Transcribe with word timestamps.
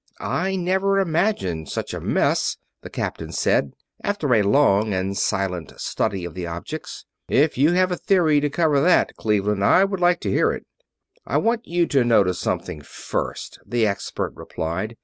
"I 0.19 0.55
never 0.55 0.99
imagined 0.99 1.69
such 1.69 1.93
a 1.93 1.99
mess," 1.99 2.57
the 2.81 2.89
captain 2.89 3.31
said, 3.31 3.75
after 4.03 4.33
a 4.33 4.41
long 4.41 4.95
and 4.95 5.15
silent 5.15 5.73
study 5.79 6.25
of 6.25 6.33
the 6.33 6.47
objects. 6.47 7.05
"If 7.29 7.55
you 7.55 7.73
have 7.73 7.91
a 7.91 7.97
theory 7.97 8.39
to 8.39 8.49
cover 8.49 8.81
that, 8.81 9.15
Cleveland, 9.17 9.63
I 9.63 9.83
would 9.85 9.99
like 9.99 10.19
to 10.21 10.31
hear 10.31 10.51
it!" 10.53 10.65
"I 11.27 11.37
want 11.37 11.67
you 11.67 11.85
to 11.85 12.03
notice 12.03 12.39
something 12.39 12.81
first," 12.81 13.59
the 13.63 13.85
expert 13.85 14.31
replied. 14.35 14.97